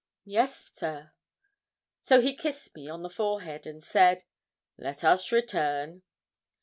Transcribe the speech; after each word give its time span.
'Yes, 0.25 0.65
sir.' 0.73 1.11
So 2.01 2.21
he 2.21 2.33
kissed 2.35 2.73
me 2.73 2.89
on 2.89 3.03
the 3.03 3.09
forehead, 3.11 3.67
and 3.67 3.83
said 3.83 4.23
'Let 4.79 5.03
us 5.03 5.31
return.' 5.31 6.01